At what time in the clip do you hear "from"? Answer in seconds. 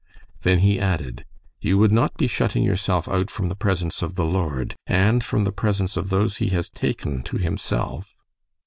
3.29-3.49, 5.23-5.43